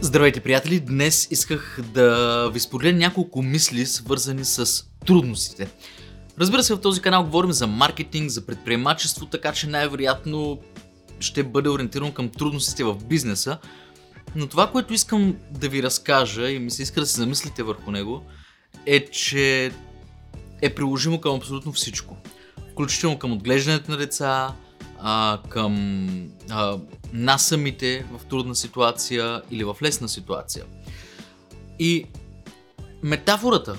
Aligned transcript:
Здравейте, 0.00 0.40
приятели! 0.40 0.80
Днес 0.80 1.28
исках 1.30 1.80
да 1.94 2.50
ви 2.54 2.60
споделя 2.60 2.92
няколко 2.92 3.42
мисли, 3.42 3.86
свързани 3.86 4.44
с 4.44 4.84
трудностите. 5.06 5.68
Разбира 6.40 6.62
се, 6.62 6.74
в 6.74 6.80
този 6.80 7.00
канал 7.00 7.24
говорим 7.24 7.52
за 7.52 7.66
маркетинг, 7.66 8.30
за 8.30 8.46
предприемачество, 8.46 9.26
така 9.26 9.52
че 9.52 9.66
най-вероятно 9.66 10.58
ще 11.20 11.42
бъде 11.42 11.68
ориентирано 11.68 12.14
към 12.14 12.28
трудностите 12.28 12.84
в 12.84 13.04
бизнеса. 13.04 13.58
Но 14.36 14.46
това, 14.46 14.70
което 14.70 14.94
искам 14.94 15.36
да 15.50 15.68
ви 15.68 15.82
разкажа 15.82 16.50
и 16.50 16.58
ми 16.58 16.70
се 16.70 16.82
иска 16.82 17.00
да 17.00 17.06
се 17.06 17.20
замислите 17.20 17.62
върху 17.62 17.90
него, 17.90 18.22
е, 18.86 19.04
че 19.04 19.72
е 20.62 20.74
приложимо 20.74 21.20
към 21.20 21.36
абсолютно 21.36 21.72
всичко. 21.72 22.16
Включително 22.72 23.18
към 23.18 23.32
отглеждането 23.32 23.90
на 23.90 23.96
деца, 23.96 24.54
а, 25.00 25.38
към 25.48 26.08
а, 26.50 26.78
нас 27.12 27.42
самите 27.42 28.06
в 28.12 28.24
трудна 28.24 28.54
ситуация 28.54 29.42
или 29.50 29.64
в 29.64 29.76
лесна 29.82 30.08
ситуация. 30.08 30.64
И 31.78 32.04
метафората 33.02 33.78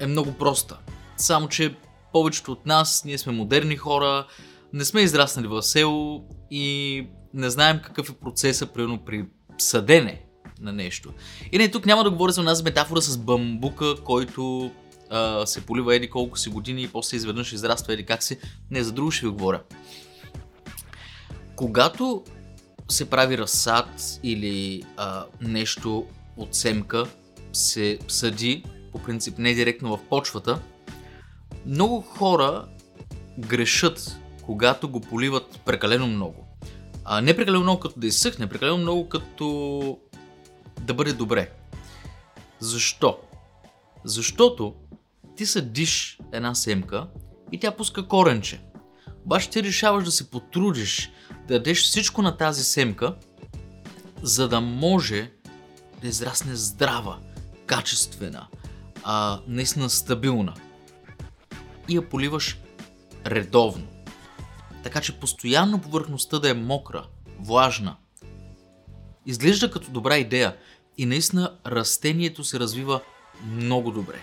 е 0.00 0.06
много 0.06 0.32
проста. 0.32 0.78
Само, 1.16 1.48
че 1.48 1.74
повечето 2.12 2.52
от 2.52 2.66
нас, 2.66 3.04
ние 3.04 3.18
сме 3.18 3.32
модерни 3.32 3.76
хора, 3.76 4.26
не 4.72 4.84
сме 4.84 5.00
израснали 5.00 5.46
в 5.46 5.62
село 5.62 6.24
и 6.50 7.06
не 7.34 7.50
знаем 7.50 7.80
какъв 7.84 8.10
е 8.10 8.12
процеса, 8.12 8.66
примерно 8.66 9.04
при 9.04 9.24
съдене 9.58 10.24
на 10.60 10.72
нещо. 10.72 11.12
И 11.52 11.58
не, 11.58 11.70
тук 11.70 11.86
няма 11.86 12.04
да 12.04 12.10
говоря 12.10 12.32
за 12.32 12.42
нас 12.42 12.62
метафора 12.62 13.00
с 13.00 13.18
бамбука, 13.18 13.94
който 14.04 14.70
а, 15.10 15.46
се 15.46 15.66
полива 15.66 15.96
еди 15.96 16.10
колко 16.10 16.38
си 16.38 16.48
години 16.48 16.82
и 16.82 16.88
после 16.88 17.16
изведнъж 17.16 17.52
израства 17.52 17.92
еди 17.92 18.06
как 18.06 18.22
си. 18.22 18.38
Не, 18.70 18.84
за 18.84 18.92
друго 18.92 19.10
ще 19.10 19.26
ви 19.26 19.32
говоря. 19.32 19.62
Когато 21.58 22.24
се 22.88 23.10
прави 23.10 23.38
разсад 23.38 24.20
или 24.22 24.82
а, 24.96 25.24
нещо 25.40 26.06
от 26.36 26.54
семка 26.54 27.06
се 27.52 27.98
съди, 28.08 28.64
по 28.92 28.98
принцип 28.98 29.38
не 29.38 29.54
директно 29.54 29.96
в 29.96 30.08
почвата, 30.08 30.60
много 31.66 32.00
хора 32.00 32.64
грешат, 33.38 34.16
когато 34.42 34.88
го 34.88 35.00
поливат 35.00 35.60
прекалено 35.64 36.06
много. 36.06 36.46
А, 37.04 37.20
не 37.20 37.36
прекалено 37.36 37.62
много 37.62 37.80
като 37.80 38.00
да 38.00 38.06
изсъхне, 38.06 38.46
прекалено 38.46 38.78
много 38.78 39.08
като 39.08 39.98
да 40.80 40.94
бъде 40.94 41.12
добре. 41.12 41.50
Защо? 42.60 43.18
Защото 44.04 44.74
ти 45.36 45.46
съдиш 45.46 46.18
една 46.32 46.54
семка 46.54 47.06
и 47.52 47.58
тя 47.58 47.70
пуска 47.70 48.08
коренче. 48.08 48.60
Обаче 49.24 49.50
ти 49.50 49.62
решаваш 49.62 50.04
да 50.04 50.10
се 50.10 50.30
потрудиш, 50.30 51.10
дадеш 51.48 51.82
всичко 51.82 52.22
на 52.22 52.36
тази 52.36 52.64
семка, 52.64 53.14
за 54.22 54.48
да 54.48 54.60
може 54.60 55.30
да 56.00 56.08
израсне 56.08 56.56
здрава, 56.56 57.18
качествена, 57.66 58.46
а, 59.04 59.40
наистина 59.46 59.90
стабилна. 59.90 60.54
И 61.88 61.96
я 61.96 62.08
поливаш 62.08 62.58
редовно. 63.26 63.86
Така 64.82 65.00
че 65.00 65.20
постоянно 65.20 65.80
повърхността 65.80 66.38
да 66.38 66.50
е 66.50 66.54
мокра, 66.54 67.06
влажна. 67.40 67.96
Изглежда 69.26 69.70
като 69.70 69.90
добра 69.90 70.16
идея 70.16 70.56
и 70.98 71.06
наистина 71.06 71.56
растението 71.66 72.44
се 72.44 72.60
развива 72.60 73.00
много 73.44 73.90
добре. 73.90 74.20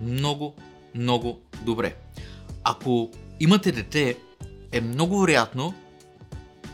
Много, 0.00 0.56
много 0.94 1.40
добре. 1.62 1.96
Ако 2.64 3.10
имате 3.40 3.72
дете, 3.72 4.18
е 4.74 4.80
много 4.80 5.20
вероятно 5.20 5.74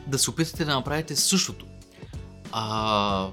да 0.06 0.18
се 0.18 0.30
опитате 0.30 0.64
да 0.64 0.74
направите 0.74 1.16
същото. 1.16 1.66
А, 2.52 3.28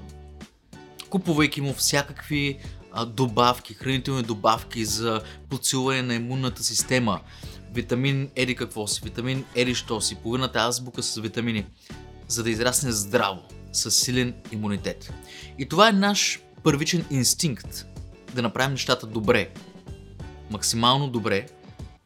купувайки 1.10 1.60
му 1.60 1.74
всякакви 1.74 2.58
а, 2.92 3.06
добавки, 3.06 3.74
хранителни 3.74 4.22
добавки 4.22 4.84
за 4.84 5.22
подсилване 5.48 6.02
на 6.02 6.14
имунната 6.14 6.64
система, 6.64 7.20
витамин 7.72 8.30
еди 8.36 8.54
какво 8.54 8.86
си, 8.86 9.00
витамин 9.04 9.44
еди 9.54 9.74
що 9.74 10.00
си, 10.00 10.14
половината 10.14 10.58
азбука 10.58 11.02
с 11.02 11.20
витамини, 11.20 11.66
за 12.28 12.42
да 12.42 12.50
израсне 12.50 12.92
здраво, 12.92 13.42
с 13.72 13.90
силен 13.90 14.34
имунитет. 14.52 15.12
И 15.58 15.68
това 15.68 15.88
е 15.88 15.92
наш 15.92 16.40
първичен 16.62 17.04
инстинкт. 17.10 17.86
Да 18.34 18.42
направим 18.42 18.72
нещата 18.72 19.06
добре, 19.06 19.50
максимално 20.50 21.08
добре, 21.08 21.46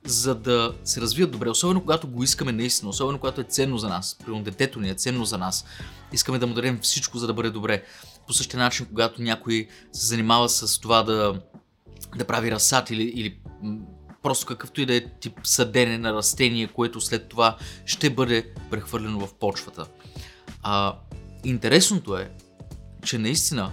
за 0.05 0.35
да 0.35 0.75
се 0.85 1.01
развият 1.01 1.31
добре, 1.31 1.51
особено 1.51 1.81
когато 1.81 2.09
го 2.09 2.23
искаме 2.23 2.53
наистина, 2.53 2.91
особено 2.91 3.19
когато 3.19 3.41
е 3.41 3.45
ценно 3.45 3.79
за 3.79 3.89
нас. 3.89 4.19
Примерно 4.25 4.45
детето 4.45 4.81
ни 4.81 4.91
е 4.91 4.95
ценно 4.95 5.25
за 5.25 5.39
нас. 5.39 5.65
Искаме 6.13 6.39
да 6.39 6.47
му 6.47 6.55
дадем 6.55 6.79
всичко, 6.83 7.19
за 7.19 7.27
да 7.27 7.35
бъде 7.35 7.51
добре. 7.51 7.85
По 8.27 8.33
същия 8.33 8.61
начин, 8.61 8.87
когато 8.87 9.23
някой 9.23 9.69
се 9.93 10.07
занимава 10.07 10.49
с 10.49 10.81
това 10.81 11.03
да, 11.03 11.41
да 12.17 12.25
прави 12.25 12.51
разсад 12.51 12.91
или, 12.91 13.03
или 13.03 13.39
просто 14.23 14.47
какъвто 14.47 14.81
и 14.81 14.87
да 14.87 14.95
е 14.95 15.05
тип 15.21 15.41
съдене 15.45 15.99
на 15.99 16.15
растение, 16.15 16.67
което 16.67 17.01
след 17.01 17.29
това 17.29 17.57
ще 17.87 18.11
бъде 18.11 18.55
прехвърлено 18.71 19.27
в 19.27 19.35
почвата. 19.35 19.87
А, 20.63 20.97
интересното 21.45 22.17
е, 22.17 22.31
че 23.05 23.19
наистина, 23.19 23.73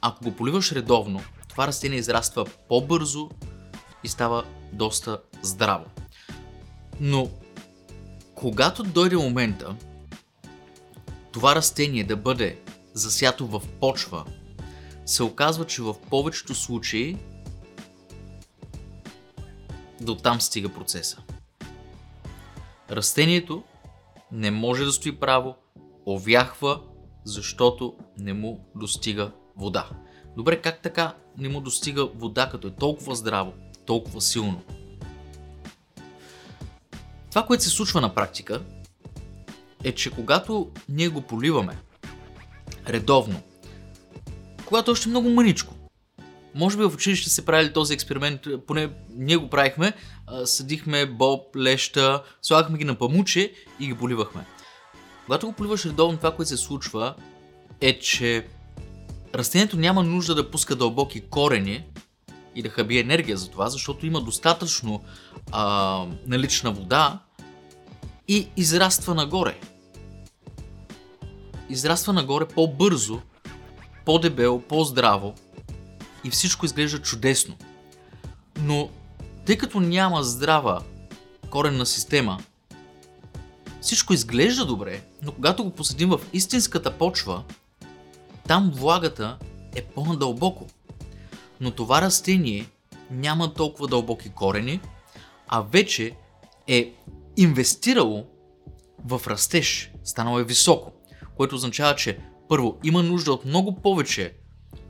ако 0.00 0.24
го 0.24 0.36
поливаш 0.36 0.72
редовно, 0.72 1.20
това 1.48 1.66
растение 1.66 1.98
израства 1.98 2.46
по-бързо 2.68 3.30
и 4.04 4.08
става 4.08 4.44
доста 4.72 5.18
здраво. 5.42 5.84
Но 7.00 7.30
когато 8.34 8.82
дойде 8.82 9.16
момента 9.16 9.76
това 11.32 11.54
растение 11.54 12.04
да 12.04 12.16
бъде 12.16 12.58
засято 12.94 13.46
в 13.46 13.62
почва, 13.80 14.24
се 15.06 15.22
оказва, 15.22 15.66
че 15.66 15.82
в 15.82 15.94
повечето 16.10 16.54
случаи 16.54 17.16
до 20.00 20.14
там 20.14 20.40
стига 20.40 20.68
процеса. 20.68 21.18
Растението 22.90 23.62
не 24.32 24.50
може 24.50 24.84
да 24.84 24.92
стои 24.92 25.16
право, 25.16 25.54
овяхва, 26.06 26.80
защото 27.24 27.96
не 28.18 28.32
му 28.32 28.64
достига 28.74 29.32
вода. 29.56 29.88
Добре, 30.36 30.62
как 30.62 30.82
така 30.82 31.14
не 31.38 31.48
му 31.48 31.60
достига 31.60 32.06
вода, 32.06 32.48
като 32.48 32.68
е 32.68 32.74
толкова 32.74 33.14
здраво, 33.14 33.52
толкова 33.86 34.20
силно? 34.20 34.62
Това, 37.32 37.46
което 37.46 37.64
се 37.64 37.70
случва 37.70 38.00
на 38.00 38.14
практика, 38.14 38.60
е, 39.84 39.92
че 39.92 40.10
когато 40.10 40.70
ние 40.88 41.08
го 41.08 41.22
поливаме 41.22 41.78
редовно, 42.88 43.42
когато 44.64 44.90
още 44.90 45.08
много 45.08 45.30
мъничко, 45.30 45.74
може 46.54 46.76
би 46.76 46.82
в 46.82 46.94
училище 46.94 47.30
се 47.30 47.44
правили 47.44 47.72
този 47.72 47.94
експеримент, 47.94 48.40
поне 48.66 48.90
ние 49.16 49.36
го 49.36 49.50
правихме, 49.50 49.92
съдихме 50.44 51.06
боб, 51.06 51.56
леща, 51.56 52.22
слагахме 52.42 52.78
ги 52.78 52.84
на 52.84 52.94
памуче 52.98 53.52
и 53.80 53.86
ги 53.86 53.94
поливахме. 53.94 54.46
Когато 55.24 55.46
го 55.46 55.52
поливаш 55.52 55.84
редовно, 55.84 56.16
това, 56.16 56.34
което 56.34 56.48
се 56.48 56.56
случва, 56.56 57.14
е, 57.80 57.98
че 57.98 58.46
растението 59.34 59.76
няма 59.76 60.02
нужда 60.02 60.34
да 60.34 60.50
пуска 60.50 60.76
дълбоки 60.76 61.20
корени 61.20 61.84
и 62.54 62.62
да 62.62 62.68
хаби 62.68 62.98
енергия 62.98 63.36
за 63.36 63.50
това, 63.50 63.68
защото 63.68 64.06
има 64.06 64.20
достатъчно 64.20 65.02
а, 65.52 66.06
налична 66.26 66.72
вода 66.72 67.18
и 68.28 68.48
израства 68.56 69.14
нагоре. 69.14 69.58
Израства 71.68 72.12
нагоре 72.12 72.44
по-бързо, 72.48 73.20
по-дебело, 74.04 74.60
по-здраво 74.60 75.34
и 76.24 76.30
всичко 76.30 76.66
изглежда 76.66 77.02
чудесно. 77.02 77.56
Но 78.60 78.90
тъй 79.46 79.58
като 79.58 79.80
няма 79.80 80.24
здрава 80.24 80.82
коренна 81.50 81.86
система, 81.86 82.38
всичко 83.80 84.12
изглежда 84.12 84.64
добре, 84.66 85.02
но 85.22 85.32
когато 85.32 85.64
го 85.64 85.70
посадим 85.70 86.08
в 86.08 86.20
истинската 86.32 86.98
почва, 86.98 87.42
там 88.48 88.72
влагата 88.74 89.36
е 89.76 89.82
по-надълбоко. 89.82 90.66
Но 91.62 91.70
това 91.70 92.02
растение 92.02 92.66
няма 93.10 93.54
толкова 93.54 93.88
дълбоки 93.88 94.28
корени, 94.28 94.80
а 95.48 95.60
вече 95.60 96.16
е 96.68 96.92
инвестирало 97.36 98.26
в 99.04 99.20
растеж, 99.26 99.92
станало 100.04 100.38
е 100.38 100.44
високо, 100.44 100.92
което 101.36 101.54
означава, 101.54 101.96
че 101.96 102.18
първо 102.48 102.78
има 102.84 103.02
нужда 103.02 103.32
от 103.32 103.44
много 103.44 103.76
повече 103.76 104.34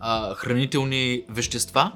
а, 0.01 0.35
хранителни 0.35 1.25
вещества, 1.29 1.93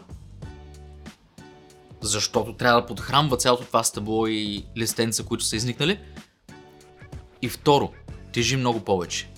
защото 2.00 2.52
трябва 2.52 2.80
да 2.80 2.86
подхранва 2.86 3.36
цялото 3.36 3.64
това 3.64 3.84
стъбло 3.84 4.26
и 4.26 4.64
листенца, 4.76 5.24
които 5.24 5.44
са 5.44 5.56
изникнали. 5.56 6.00
И 7.42 7.48
второ, 7.48 7.92
тежи 8.32 8.56
много 8.56 8.80
повече. 8.80 9.30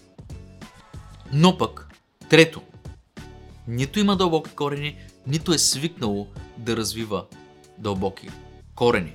Но 1.32 1.58
пък, 1.58 1.88
трето, 2.28 2.62
нито 3.68 3.98
има 3.98 4.16
дълбоки 4.16 4.50
корени, 4.50 4.96
нито 5.28 5.52
е 5.52 5.58
свикнало 5.58 6.26
да 6.58 6.76
развива 6.76 7.24
дълбоки 7.78 8.28
корени. 8.74 9.12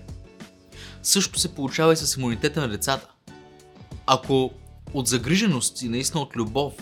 Също 1.04 1.40
се 1.40 1.56
получава 1.56 1.94
и 1.94 1.96
с 1.96 2.18
имунитета 2.18 2.62
на 2.62 2.68
децата. 2.68 3.08
Ако 4.06 4.52
от 4.94 5.08
загриженост 5.08 5.82
и 5.82 5.90
наистина 5.90 6.22
от 6.22 6.36
любов 6.36 6.74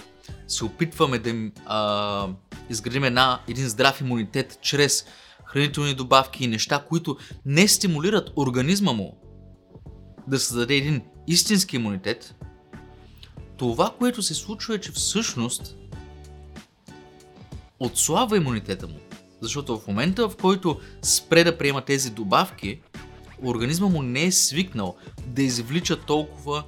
се 0.48 0.66
опитваме 0.66 1.20
да 1.20 1.30
им 1.30 1.52
а, 1.66 2.28
изградим 2.70 3.04
една, 3.04 3.40
един 3.48 3.70
здрав 3.70 4.02
имунитет 4.02 4.60
чрез 4.62 5.06
хранителни 5.46 5.94
добавки 5.94 6.44
и 6.44 6.48
неща, 6.48 6.86
които 6.90 7.18
не 7.46 7.68
стимулират 7.68 8.32
организма 8.36 8.94
му 8.94 9.18
да 10.28 10.40
създаде 10.40 10.76
един 10.76 11.02
истински 11.28 11.76
имунитет, 11.76 12.36
това, 13.58 13.94
което 14.00 14.22
се 14.22 14.34
случва 14.34 14.76
е, 14.76 14.80
че 14.80 14.92
всъщност 14.92 15.76
отслабва 17.80 18.38
имунитета 18.38 18.88
му. 18.88 19.00
Защото 19.42 19.80
в 19.80 19.88
момента, 19.88 20.30
в 20.30 20.36
който 20.36 20.80
спре 21.02 21.44
да 21.44 21.58
приема 21.58 21.82
тези 21.82 22.12
добавки, 22.12 22.82
организма 23.44 23.88
му 23.88 24.02
не 24.02 24.24
е 24.24 24.32
свикнал 24.32 24.96
да 25.26 25.42
извлича 25.42 26.02
толкова 26.02 26.64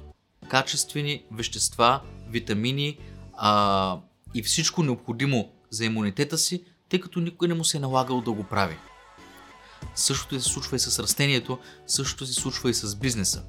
качествени 0.48 1.24
вещества, 1.32 2.00
витамини 2.30 2.98
а, 3.36 3.98
и 4.34 4.42
всичко 4.42 4.82
необходимо 4.82 5.52
за 5.70 5.84
имунитета 5.84 6.38
си, 6.38 6.64
тъй 6.88 7.00
като 7.00 7.20
никой 7.20 7.48
не 7.48 7.54
му 7.54 7.64
се 7.64 7.76
е 7.76 7.80
налагал 7.80 8.20
да 8.20 8.32
го 8.32 8.44
прави. 8.44 8.76
Същото 9.94 10.40
се 10.40 10.48
случва 10.48 10.76
и 10.76 10.80
с 10.80 10.98
растението, 10.98 11.58
същото 11.86 12.26
се 12.26 12.32
случва 12.32 12.70
и 12.70 12.74
с 12.74 12.96
бизнеса. 12.96 13.42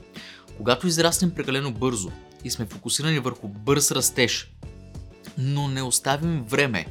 Когато 0.58 0.88
израснем 0.88 1.32
прекалено 1.32 1.72
бързо 1.72 2.12
и 2.44 2.52
сме 2.52 2.66
фокусирани 2.66 3.20
върху 3.20 3.48
бърз 3.48 3.92
растеж, 3.92 4.52
но 5.38 5.68
не 5.68 5.82
оставим 5.82 6.44
време 6.44 6.86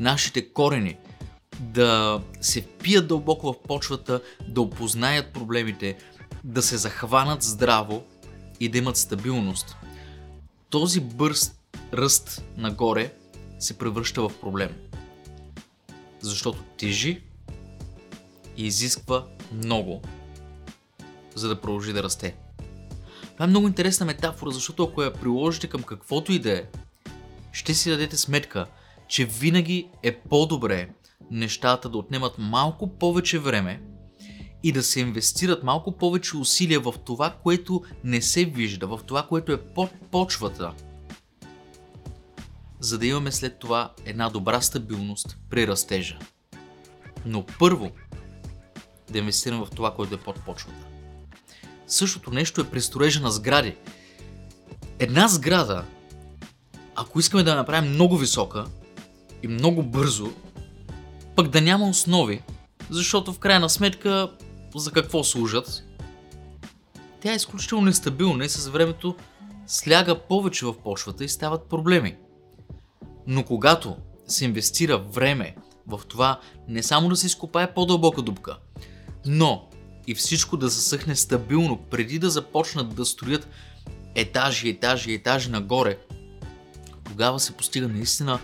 нашите 0.00 0.52
корени 0.52 0.96
да 1.60 2.22
се 2.40 2.62
впият 2.62 3.08
дълбоко 3.08 3.52
в 3.52 3.62
почвата, 3.68 4.20
да 4.48 4.60
опознаят 4.60 5.32
проблемите, 5.32 5.98
да 6.44 6.62
се 6.62 6.76
захванат 6.76 7.42
здраво 7.42 8.04
и 8.60 8.68
да 8.68 8.78
имат 8.78 8.96
стабилност. 8.96 9.76
Този 10.70 11.00
бърз 11.00 11.52
ръст 11.92 12.42
нагоре 12.56 13.12
се 13.58 13.78
превръща 13.78 14.28
в 14.28 14.40
проблем. 14.40 14.76
Защото 16.20 16.62
тежи 16.76 17.22
и 18.56 18.66
изисква 18.66 19.26
много, 19.52 20.02
за 21.34 21.48
да 21.48 21.60
продължи 21.60 21.92
да 21.92 22.02
расте. 22.02 22.34
Това 23.32 23.44
е 23.44 23.48
много 23.48 23.66
интересна 23.66 24.06
метафора, 24.06 24.50
защото 24.50 24.84
ако 24.84 25.02
я 25.02 25.12
приложите 25.12 25.66
към 25.66 25.82
каквото 25.82 26.32
и 26.32 26.38
да 26.38 26.52
е, 26.52 26.64
ще 27.52 27.74
си 27.74 27.90
дадете 27.90 28.16
сметка, 28.16 28.66
че 29.08 29.24
винаги 29.24 29.88
е 30.02 30.18
по-добре 30.18 30.88
нещата 31.30 31.88
да 31.88 31.98
отнемат 31.98 32.34
малко 32.38 32.98
повече 32.98 33.38
време 33.38 33.82
и 34.62 34.72
да 34.72 34.82
се 34.82 35.00
инвестират 35.00 35.62
малко 35.62 35.92
повече 35.92 36.36
усилия 36.36 36.80
в 36.80 36.94
това, 37.04 37.36
което 37.42 37.82
не 38.04 38.22
се 38.22 38.44
вижда, 38.44 38.86
в 38.86 39.00
това, 39.06 39.26
което 39.26 39.52
е 39.52 39.62
под 39.62 39.90
почвата, 40.10 40.72
за 42.80 42.98
да 42.98 43.06
имаме 43.06 43.32
след 43.32 43.58
това 43.58 43.92
една 44.04 44.28
добра 44.28 44.60
стабилност 44.60 45.38
при 45.50 45.66
растежа. 45.66 46.18
Но 47.24 47.46
първо 47.58 47.90
да 49.10 49.18
инвестираме 49.18 49.64
в 49.64 49.70
това, 49.70 49.94
което 49.94 50.14
е 50.14 50.20
под 50.20 50.44
почвата. 50.44 50.86
Същото 51.86 52.30
нещо 52.30 52.60
е 52.60 52.70
при 52.70 52.80
строежа 52.80 53.20
на 53.20 53.30
сгради. 53.30 53.76
Една 54.98 55.28
сграда, 55.28 55.84
ако 56.94 57.20
искаме 57.20 57.42
да 57.42 57.50
я 57.50 57.56
направим 57.56 57.90
много 57.90 58.16
висока 58.16 58.64
и 59.42 59.48
много 59.48 59.82
бързо, 59.82 60.32
пък 61.38 61.48
да 61.48 61.60
няма 61.60 61.88
основи, 61.88 62.42
защото 62.90 63.32
в 63.32 63.38
крайна 63.38 63.70
сметка 63.70 64.30
за 64.74 64.92
какво 64.92 65.24
служат, 65.24 65.84
тя 67.20 67.32
е 67.32 67.36
изключително 67.36 67.84
нестабилна 67.84 68.44
и 68.44 68.48
с 68.48 68.68
времето 68.68 69.16
сляга 69.66 70.18
повече 70.18 70.66
в 70.66 70.74
почвата 70.84 71.24
и 71.24 71.28
стават 71.28 71.68
проблеми. 71.68 72.16
Но 73.26 73.44
когато 73.44 73.96
се 74.26 74.44
инвестира 74.44 74.98
време 74.98 75.56
в 75.86 76.00
това 76.08 76.40
не 76.68 76.82
само 76.82 77.08
да 77.08 77.16
се 77.16 77.26
изкопае 77.26 77.74
по-дълбока 77.74 78.22
дупка, 78.22 78.56
но 79.26 79.68
и 80.06 80.14
всичко 80.14 80.56
да 80.56 80.68
засъхне 80.68 81.16
стабилно 81.16 81.76
преди 81.90 82.18
да 82.18 82.30
започнат 82.30 82.94
да 82.94 83.04
строят 83.04 83.48
етажи, 84.14 84.68
етажи, 84.68 85.12
етажи 85.12 85.50
нагоре, 85.50 85.98
тогава 87.04 87.40
се 87.40 87.52
постига 87.52 87.88
наистина 87.88 88.38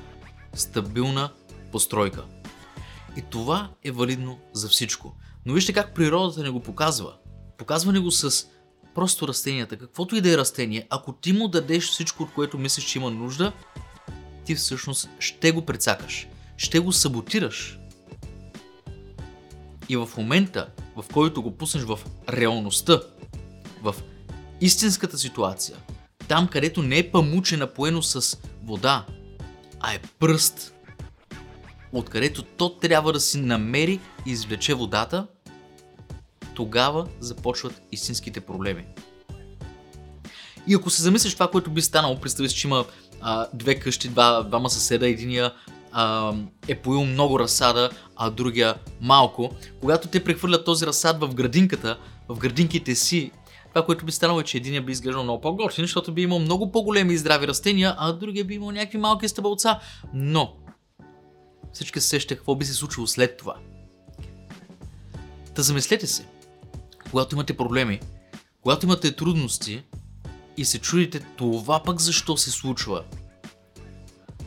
стабилна 0.54 1.30
постройка. 1.72 2.24
И 3.16 3.22
това 3.30 3.70
е 3.84 3.90
валидно 3.90 4.38
за 4.52 4.68
всичко. 4.68 5.16
Но 5.46 5.54
вижте 5.54 5.72
как 5.72 5.94
природата 5.94 6.42
не 6.42 6.50
го 6.50 6.60
показва. 6.60 7.14
Показва 7.58 7.92
не 7.92 8.00
го 8.00 8.10
с 8.10 8.46
просто 8.94 9.28
растенията. 9.28 9.78
Каквото 9.78 10.16
и 10.16 10.20
да 10.20 10.32
е 10.32 10.36
растение, 10.36 10.86
ако 10.90 11.12
ти 11.12 11.32
му 11.32 11.48
дадеш 11.48 11.90
всичко, 11.90 12.22
от 12.22 12.32
което 12.32 12.58
мислиш, 12.58 12.84
че 12.84 12.98
има 12.98 13.10
нужда, 13.10 13.52
ти 14.44 14.54
всъщност 14.54 15.08
ще 15.18 15.52
го 15.52 15.66
прецакаш. 15.66 16.28
Ще 16.56 16.78
го 16.78 16.92
саботираш. 16.92 17.78
И 19.88 19.96
в 19.96 20.08
момента, 20.16 20.68
в 20.96 21.04
който 21.12 21.42
го 21.42 21.56
пуснеш 21.56 21.82
в 21.84 21.98
реалността, 22.28 23.00
в 23.82 23.94
истинската 24.60 25.18
ситуация, 25.18 25.76
там 26.28 26.48
където 26.48 26.82
не 26.82 26.98
е 26.98 27.10
памуче 27.10 27.56
напоено 27.56 28.02
с 28.02 28.38
вода, 28.64 29.06
а 29.80 29.94
е 29.94 29.98
пръст, 30.18 30.73
откъдето 31.98 32.42
то 32.42 32.68
трябва 32.68 33.12
да 33.12 33.20
си 33.20 33.40
намери 33.40 34.00
и 34.26 34.30
извлече 34.30 34.74
водата, 34.74 35.26
тогава 36.54 37.06
започват 37.20 37.82
истинските 37.92 38.40
проблеми. 38.40 38.84
И 40.66 40.74
ако 40.74 40.90
се 40.90 41.02
замислиш 41.02 41.34
това, 41.34 41.50
което 41.50 41.70
би 41.70 41.82
станало, 41.82 42.20
представи 42.20 42.48
си, 42.48 42.56
че 42.56 42.66
има 42.66 42.84
а, 43.20 43.46
две 43.54 43.74
къщи, 43.74 44.08
два, 44.08 44.42
двама 44.42 44.70
съседа, 44.70 45.08
единия 45.08 45.52
а, 45.92 46.34
е 46.68 46.74
поил 46.74 47.04
много 47.04 47.38
разсада, 47.38 47.90
а 48.16 48.30
другия 48.30 48.74
малко. 49.00 49.50
Когато 49.80 50.08
те 50.08 50.24
прехвърлят 50.24 50.64
този 50.64 50.86
разсад 50.86 51.20
в 51.20 51.34
градинката, 51.34 51.98
в 52.28 52.38
градинките 52.38 52.94
си, 52.94 53.30
това, 53.68 53.86
което 53.86 54.04
би 54.04 54.12
станало 54.12 54.40
е, 54.40 54.44
че 54.44 54.56
единия 54.56 54.82
би 54.82 54.92
изглеждал 54.92 55.22
много 55.22 55.40
по-готин, 55.40 55.84
защото 55.84 56.12
би 56.12 56.22
имал 56.22 56.38
много 56.38 56.72
по-големи 56.72 57.14
и 57.14 57.18
здрави 57.18 57.48
растения, 57.48 57.94
а 57.98 58.12
другия 58.12 58.44
би 58.44 58.54
имал 58.54 58.70
някакви 58.70 58.98
малки 58.98 59.28
стъбълца. 59.28 59.78
Но, 60.14 60.52
всички 61.74 62.00
се 62.00 62.08
сещат 62.08 62.38
какво 62.38 62.54
би 62.54 62.64
се 62.64 62.74
случило 62.74 63.06
след 63.06 63.36
това. 63.36 63.56
Та 65.54 65.62
замислете 65.62 66.06
се, 66.06 66.26
когато 67.10 67.34
имате 67.34 67.56
проблеми, 67.56 68.00
когато 68.62 68.86
имате 68.86 69.16
трудности 69.16 69.82
и 70.56 70.64
се 70.64 70.78
чудите 70.78 71.20
това 71.36 71.82
пък 71.82 72.00
защо 72.00 72.36
се 72.36 72.50
случва, 72.50 73.04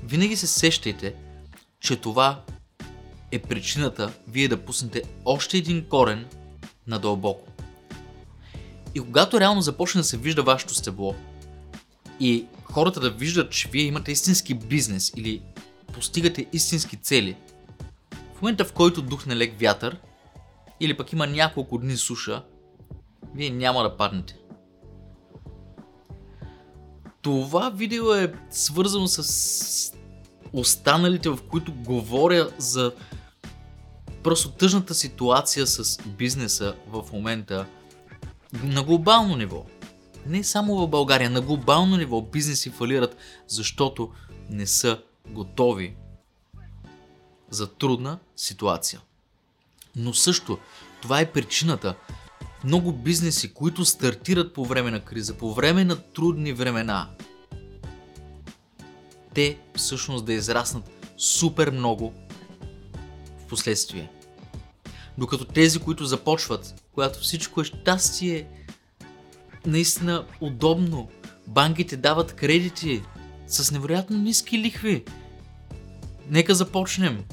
винаги 0.04 0.36
се 0.36 0.48
сещайте, 0.48 1.16
че 1.80 1.96
това 1.96 2.44
е 3.32 3.40
причината 3.40 4.13
вие 4.28 4.48
да 4.48 4.66
пуснете 4.66 5.04
още 5.25 5.58
един 5.58 5.86
корен 5.90 6.25
надълбоко. 6.88 7.51
И 8.96 9.00
когато 9.00 9.40
реално 9.40 9.62
започне 9.62 10.01
да 10.01 10.08
се 10.08 10.18
вижда 10.18 10.44
вашето 10.44 10.75
стебло 10.75 11.16
и 12.20 12.46
хората 12.63 13.00
да 13.00 13.10
виждат, 13.10 13.51
че 13.51 13.70
вие 13.70 13.84
имате 13.84 14.12
истински 14.12 14.54
бизнес 14.54 15.12
или 15.16 15.42
постигате 15.98 16.46
истински 16.54 16.98
цели, 16.98 17.38
в 18.36 18.42
момента 18.42 18.66
в 18.66 18.74
който 18.74 19.01
духне 19.01 19.36
лек 19.36 19.60
вятър 19.60 19.98
или 20.80 20.98
пък 20.98 21.13
има 21.13 21.27
няколко 21.27 21.77
дни 21.77 21.98
суша, 21.98 22.44
вие 23.36 23.50
няма 23.50 23.84
да 23.84 23.98
паднете. 23.98 24.38
Това 27.22 27.70
видео 27.70 28.13
е 28.13 28.34
свързано 28.50 29.08
с 29.08 29.94
останалите, 30.54 31.30
в 31.30 31.39
които 31.50 31.74
говоря 31.74 32.50
за 32.58 32.92
просто 34.24 34.51
тъжната 34.51 34.94
ситуация 34.94 35.68
с 35.68 35.98
бизнеса 36.08 36.75
в 36.88 37.04
момента 37.13 37.66
на 38.63 38.84
глобално 38.84 39.36
ниво. 39.36 39.66
Не 40.25 40.44
само 40.44 40.75
в 40.75 40.88
България, 40.88 41.30
на 41.30 41.42
глобално 41.42 41.98
ниво 41.98 42.22
бизнеси 42.22 42.70
фалират, 42.70 43.18
защото 43.48 44.12
не 44.50 44.68
са 44.68 45.01
готови 45.29 45.96
за 47.50 47.74
трудна 47.74 48.19
ситуация. 48.36 49.01
Но 49.96 50.13
също 50.13 50.57
това 51.01 51.19
е 51.19 51.31
причината 51.31 51.96
много 52.63 52.93
бизнеси, 52.93 53.53
които 53.53 53.86
стартират 53.86 54.53
по 54.53 54.65
време 54.65 54.91
на 54.91 55.00
криза, 55.00 55.38
по 55.38 55.53
време 55.53 55.86
на 55.86 55.96
трудни 55.96 56.53
времена, 56.53 57.10
те 59.34 59.57
всъщност 59.75 60.25
да 60.25 60.34
израснат 60.34 61.13
супер 61.17 61.72
много 61.72 62.13
в 63.39 63.48
последствие. 63.48 64.12
Докато 65.17 65.46
тези, 65.46 65.79
които 65.79 66.05
започват, 66.05 66.84
когато 66.93 67.19
всичко 67.19 67.62
е 67.62 67.63
щастие, 67.63 68.48
наистина 69.65 70.25
удобно, 70.41 71.10
банките 71.48 71.98
дават 71.98 72.34
кредити 72.34 73.03
с 73.48 73.72
невероятно 73.72 74.18
ниски 74.18 74.60
лихви. 74.60 75.06
Нека 76.30 76.56
започнем. 76.56 77.24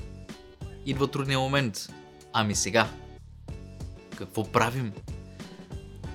Идва 0.87 1.11
трудния 1.11 1.39
момент. 1.39 1.89
Ами 2.33 2.55
сега. 2.55 2.89
Какво 4.19 4.53
правим? 4.53 4.93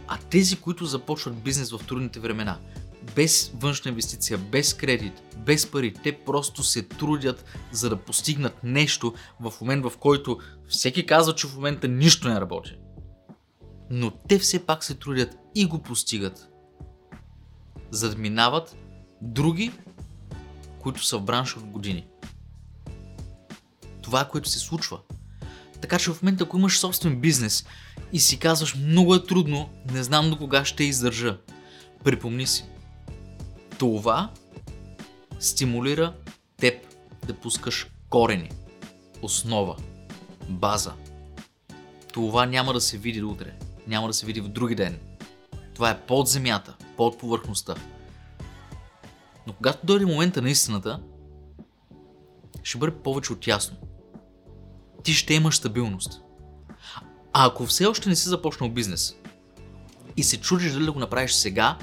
А 0.07 0.17
тези, 0.17 0.55
които 0.55 0.85
започват 0.85 1.43
бизнес 1.43 1.71
в 1.71 1.85
трудните 1.87 2.19
времена, 2.19 2.57
без 3.15 3.51
външна 3.55 3.89
инвестиция, 3.89 4.37
без 4.37 4.73
кредит, 4.73 5.13
без 5.37 5.67
пари, 5.67 5.93
те 6.03 6.11
просто 6.25 6.63
се 6.63 6.83
трудят 6.83 7.45
за 7.71 7.89
да 7.89 7.97
постигнат 7.97 8.63
нещо 8.63 9.13
в 9.39 9.53
момент, 9.61 9.85
в 9.85 9.97
който 9.99 10.39
всеки 10.67 11.05
казва, 11.05 11.35
че 11.35 11.47
в 11.47 11.55
момента 11.55 11.87
нищо 11.87 12.29
не 12.29 12.41
работи. 12.41 12.77
Но 13.89 14.11
те 14.11 14.39
все 14.39 14.65
пак 14.65 14.83
се 14.83 14.95
трудят 14.95 15.37
и 15.55 15.65
го 15.65 15.79
постигат. 15.81 16.49
За 17.91 18.09
да 18.09 18.17
минават 18.17 18.75
други, 19.21 19.71
които 20.79 21.05
са 21.05 21.17
в 21.17 21.23
бранша 21.23 21.59
от 21.59 21.65
години. 21.65 22.05
Това 24.01 24.21
е 24.21 24.29
което 24.29 24.49
се 24.49 24.59
случва. 24.59 24.99
Така 25.81 25.99
че 25.99 26.11
в 26.11 26.21
момента, 26.21 26.43
ако 26.43 26.57
имаш 26.57 26.79
собствен 26.79 27.19
бизнес 27.19 27.65
и 28.13 28.19
си 28.19 28.39
казваш 28.39 28.75
много 28.75 29.15
е 29.15 29.23
трудно, 29.23 29.69
не 29.91 30.03
знам 30.03 30.29
до 30.29 30.37
кога 30.37 30.65
ще 30.65 30.83
издържа, 30.83 31.37
припомни 32.03 32.47
си. 32.47 32.65
Това 33.77 34.31
стимулира 35.39 36.13
теб 36.57 36.73
да 37.27 37.33
пускаш 37.33 37.87
корени, 38.09 38.51
основа, 39.21 39.75
база. 40.49 40.93
Това 42.13 42.45
няма 42.45 42.73
да 42.73 42.81
се 42.81 42.97
види 42.97 43.23
утре, 43.23 43.53
няма 43.87 44.07
да 44.07 44.13
се 44.13 44.25
види 44.25 44.41
в 44.41 44.47
други 44.47 44.75
ден. 44.75 44.99
Това 45.75 45.89
е 45.89 46.01
под 46.01 46.27
земята, 46.27 46.75
под 46.97 47.17
повърхността. 47.17 47.75
Но 49.49 49.53
когато 49.53 49.85
дойде 49.85 50.05
момента 50.05 50.41
на 50.41 50.49
истината, 50.49 50.99
ще 52.63 52.77
бъде 52.77 52.95
повече 52.95 53.33
от 53.33 53.47
ясно. 53.47 53.77
Ти 55.03 55.13
ще 55.13 55.33
имаш 55.33 55.55
стабилност. 55.55 56.21
А 57.33 57.47
ако 57.47 57.65
все 57.65 57.85
още 57.85 58.09
не 58.09 58.15
си 58.15 58.29
започнал 58.29 58.69
бизнес 58.69 59.15
и 60.17 60.23
се 60.23 60.41
чудиш 60.41 60.71
дали 60.73 60.85
да 60.85 60.91
го 60.91 60.99
направиш 60.99 61.33
сега 61.33 61.77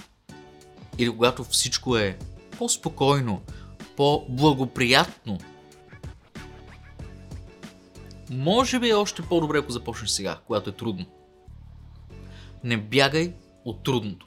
или 0.99 1.11
когато 1.11 1.45
всичко 1.45 1.97
е 1.97 2.19
по-спокойно, 2.59 3.43
по-благоприятно, 3.97 5.39
може 8.31 8.81
би 8.81 8.89
е 8.89 8.95
още 8.95 9.23
по-добре, 9.23 9.59
ако 9.59 9.73
започнеш 9.73 10.11
сега, 10.11 10.39
когато 10.47 10.71
е 10.71 10.77
трудно. 10.77 11.07
Не 12.65 12.77
бягай 12.77 13.35
от 13.65 13.83
трудното. 13.83 14.27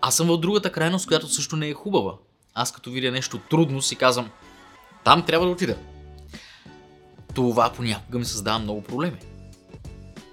Аз 0.00 0.16
съм 0.16 0.26
в 0.26 0.40
другата 0.40 0.72
крайност, 0.72 1.06
която 1.06 1.28
също 1.28 1.56
не 1.56 1.68
е 1.68 1.74
хубава. 1.74 2.14
Аз 2.54 2.72
като 2.72 2.90
видя 2.90 3.10
нещо 3.10 3.38
трудно 3.38 3.82
си 3.82 3.96
казвам, 3.96 4.30
там 5.04 5.26
трябва 5.26 5.46
да 5.46 5.52
отида. 5.52 5.78
Това 7.34 7.72
понякога 7.72 8.18
ми 8.18 8.24
създава 8.24 8.58
много 8.58 8.82
проблеми. 8.82 9.18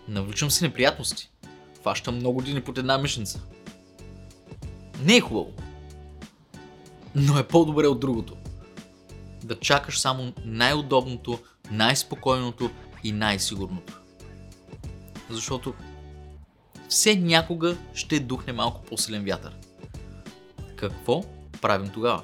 Навличам 0.07 0.51
си 0.51 0.63
неприятности. 0.63 1.31
Фащам 1.83 2.15
много 2.15 2.41
дни 2.41 2.61
под 2.61 2.77
една 2.77 2.97
мишница. 2.97 3.41
Не 5.03 5.15
е 5.15 5.21
хубаво. 5.21 5.51
Но 7.15 7.39
е 7.39 7.47
по-добре 7.47 7.87
от 7.87 7.99
другото. 7.99 8.37
Да 9.43 9.59
чакаш 9.59 9.99
само 9.99 10.33
най-удобното, 10.45 11.39
най-спокойното 11.71 12.69
и 13.03 13.11
най-сигурното. 13.11 13.99
Защото 15.29 15.73
все 16.89 17.15
някога 17.15 17.77
ще 17.93 18.19
духне 18.19 18.53
малко 18.53 18.81
по-силен 18.81 19.25
вятър. 19.25 19.55
Какво 20.75 21.23
правим 21.61 21.89
тогава? 21.89 22.23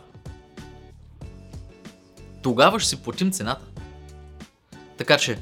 Тогава 2.44 2.80
ще 2.80 2.90
си 2.90 3.04
платим 3.04 3.32
цената. 3.32 3.66
Така 4.98 5.18
че, 5.18 5.40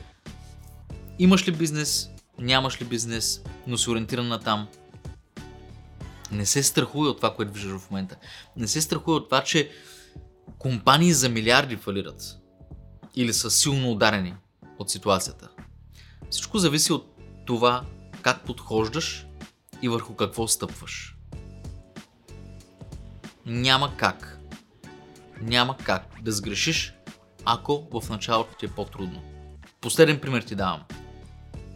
имаш 1.20 1.48
ли 1.48 1.52
бизнес, 1.52 2.10
нямаш 2.40 2.82
ли 2.82 2.86
бизнес, 2.86 3.42
но 3.68 3.78
си 3.78 3.90
ориентиран 3.90 4.28
на 4.28 4.40
там, 4.40 4.68
не 6.32 6.46
се 6.46 6.64
страхуй 6.64 7.10
от 7.10 7.18
това, 7.18 7.36
което 7.36 7.54
виждаш 7.54 7.80
в 7.80 7.92
момента. 7.92 8.16
Не 8.56 8.68
се 8.68 8.82
страхуй 8.82 9.16
от 9.16 9.30
това, 9.30 9.44
че 9.44 9.72
компании 10.60 11.14
за 11.14 11.30
милиарди 11.30 11.78
фалират. 11.78 12.38
Или 13.16 13.34
са 13.34 13.52
силно 13.52 13.92
ударени 13.92 14.36
от 14.80 14.90
ситуацията. 14.90 15.50
Всичко 16.30 16.58
зависи 16.58 16.94
от 16.94 17.18
това 17.46 17.84
как 18.22 18.46
подхождаш 18.46 19.26
и 19.82 19.90
върху 19.90 20.16
какво 20.16 20.48
стъпваш. 20.48 21.12
Няма 23.46 23.98
как. 23.98 24.40
Няма 25.42 25.78
как 25.78 26.08
да 26.22 26.32
сгрешиш, 26.32 26.94
ако 27.46 27.88
в 27.92 28.10
началото 28.10 28.56
ти 28.56 28.66
е 28.66 28.70
по-трудно. 28.70 29.22
Последен 29.82 30.20
пример 30.20 30.42
ти 30.42 30.56
давам. 30.56 30.84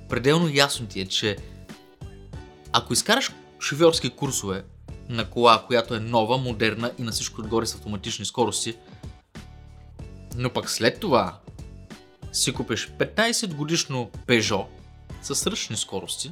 Пределно 0.10 0.50
ясно 0.50 0.88
ти 0.88 1.02
е, 1.02 1.08
че 1.08 1.38
ако 2.74 2.94
изкараш 2.94 3.32
шофьорски 3.60 4.10
курсове 4.10 4.64
на 5.10 5.30
кола, 5.30 5.64
която 5.68 5.96
е 5.96 6.00
нова, 6.00 6.38
модерна 6.38 6.92
и 7.00 7.04
на 7.04 7.12
всичко 7.12 7.42
отгоре 7.42 7.66
с 7.66 7.76
автоматични 7.76 8.26
скорости, 8.26 8.78
но 10.36 10.54
пък 10.54 10.70
след 10.70 11.00
това 11.00 11.40
си 12.32 12.54
купиш 12.54 12.92
15 13.00 13.54
годишно 13.54 14.10
Peugeot 14.28 14.66
с 15.22 15.48
ръчни 15.48 15.78
скорости, 15.78 16.32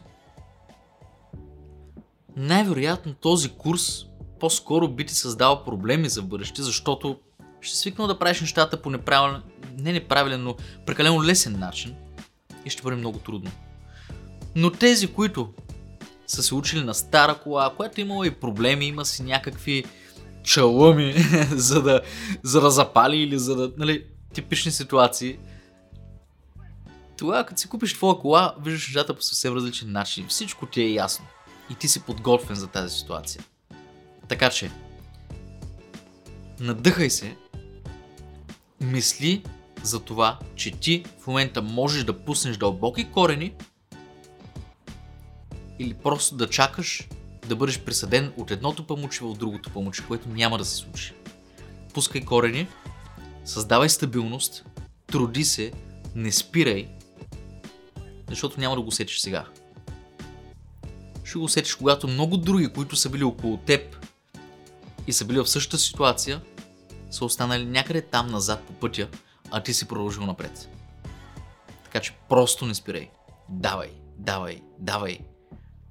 най-вероятно 2.36 3.14
този 3.14 3.50
курс 3.50 4.06
по-скоро 4.40 4.88
би 4.88 5.06
ти 5.06 5.16
създал 5.16 5.64
проблеми 5.64 6.10
за 6.10 6.22
бъдеще, 6.22 6.62
защото 6.62 7.20
ще 7.62 7.78
свикнал 7.78 8.08
да 8.08 8.20
правиш 8.20 8.42
нещата 8.42 8.82
по 8.82 8.90
неправилен, 8.90 9.42
не 9.78 9.94
неправилен, 9.94 10.44
но 10.44 10.56
прекалено 10.86 11.24
лесен 11.24 11.60
начин 11.60 11.96
и 12.66 12.70
ще 12.70 12.84
бъде 12.84 12.96
много 12.96 13.20
трудно. 13.20 13.52
Но 14.56 14.72
тези, 14.72 15.08
които 15.08 15.54
са 16.28 16.44
се 16.44 16.56
учили 16.56 16.84
на 16.84 16.94
стара 16.94 17.36
кола, 17.36 17.74
която 17.78 18.02
имала 18.02 18.28
и 18.28 18.32
проблеми, 18.32 18.86
има 18.86 19.06
си 19.06 19.24
някакви 19.24 19.86
чалъми, 20.44 21.14
за, 21.52 21.82
да, 21.82 22.02
за 22.44 22.62
да 22.62 22.72
запали 22.72 23.18
или 23.18 23.40
за 23.40 23.56
да, 23.56 23.72
нали, 23.78 24.06
типични 24.34 24.72
ситуации. 24.72 25.38
Тогава, 27.18 27.46
като 27.46 27.62
си 27.62 27.70
купиш 27.70 27.94
твоя 27.94 28.20
кола, 28.20 28.56
виждаш 28.62 28.88
нещата 28.88 29.14
по 29.14 29.22
съвсем 29.22 29.54
различен 29.56 29.92
начин. 29.92 30.28
Всичко 30.28 30.66
ти 30.66 30.82
е 30.82 30.94
ясно. 30.94 31.26
И 31.70 31.76
ти 31.76 31.88
си 31.88 32.04
подготвен 32.04 32.56
за 32.56 32.68
тази 32.68 32.98
ситуация. 32.98 33.44
Така 34.28 34.50
че, 34.50 34.72
надъхай 36.60 37.10
се, 37.10 37.36
мисли 38.82 39.44
за 39.84 40.00
това, 40.00 40.40
че 40.56 40.72
ти 40.72 41.04
в 41.20 41.28
момента 41.28 41.62
можеш 41.62 42.04
да 42.04 42.20
пуснеш 42.20 42.58
дълбоки 42.58 43.12
корени 43.12 43.54
или 45.80 45.94
просто 45.94 46.36
да 46.36 46.50
чакаш 46.50 47.08
да 47.48 47.56
бъдеш 47.56 47.80
присъден 47.80 48.34
от 48.38 48.52
едното 48.52 48.88
памуче 48.88 49.20
в 49.24 49.34
другото 49.34 49.70
памуче, 49.70 50.04
което 50.08 50.30
няма 50.30 50.58
да 50.58 50.66
се 50.66 50.76
случи. 50.76 51.14
Пускай 51.94 52.26
корени, 52.26 52.68
създавай 53.46 53.90
стабилност, 53.90 54.66
труди 55.08 55.44
се, 55.44 55.72
не 56.16 56.32
спирай, 56.32 56.88
защото 58.30 58.60
няма 58.60 58.76
да 58.76 58.82
го 58.82 58.92
сетиш 58.92 59.20
сега. 59.20 59.46
Ще 61.24 61.38
го 61.38 61.50
сетиш, 61.50 61.76
когато 61.76 62.08
много 62.08 62.38
други, 62.38 62.68
които 62.68 62.96
са 62.96 63.10
били 63.10 63.24
около 63.24 63.58
теб 63.58 64.05
и 65.08 65.14
са 65.14 65.26
били 65.26 65.40
в 65.40 65.48
същата 65.48 65.78
ситуация, 65.78 66.42
са 67.12 67.26
останали 67.26 67.66
някъде 67.66 68.02
там 68.02 68.28
назад 68.28 68.64
по 68.68 68.74
пътя, 68.74 69.10
а 69.52 69.64
ти 69.64 69.74
си 69.74 69.88
продължил 69.88 70.26
напред. 70.26 70.70
Така 71.84 72.00
че 72.00 72.14
просто 72.30 72.66
не 72.66 72.76
спирай. 72.76 73.10
Давай, 73.50 73.92
давай, 74.18 74.62
давай. 74.80 75.20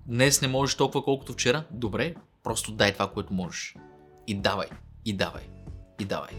Днес 0.06 0.42
не 0.42 0.49
можеш 0.49 0.76
толкова 0.76 1.04
колкото 1.04 1.33
вчера? 1.33 1.64
Добре, 1.71 2.14
просто 2.42 2.73
дай 2.73 2.92
това, 2.92 3.11
което 3.11 3.35
можеш. 3.35 3.75
И 4.26 4.35
давай, 4.35 4.68
и 5.04 5.12
давай, 5.12 5.42
и 6.00 6.04
давай. 6.04 6.30